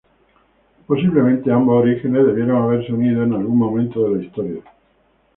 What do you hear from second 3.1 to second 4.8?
en algún momento de la historia.